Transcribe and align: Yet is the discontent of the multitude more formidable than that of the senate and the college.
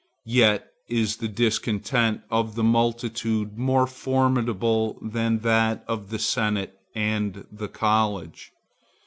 Yet 0.25 0.67
is 0.89 1.17
the 1.17 1.27
discontent 1.27 2.21
of 2.31 2.55
the 2.55 2.63
multitude 2.63 3.55
more 3.55 3.85
formidable 3.85 4.97
than 4.99 5.41
that 5.41 5.85
of 5.87 6.09
the 6.09 6.17
senate 6.17 6.75
and 6.95 7.45
the 7.51 7.67
college. 7.67 8.51